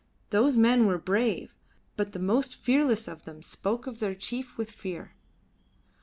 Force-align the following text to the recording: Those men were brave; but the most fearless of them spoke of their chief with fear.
Those 0.31 0.57
men 0.57 0.87
were 0.87 0.97
brave; 0.97 1.53
but 1.95 2.11
the 2.11 2.17
most 2.17 2.55
fearless 2.55 3.07
of 3.07 3.25
them 3.25 3.43
spoke 3.43 3.85
of 3.85 3.99
their 3.99 4.15
chief 4.15 4.57
with 4.57 4.71
fear. 4.71 5.13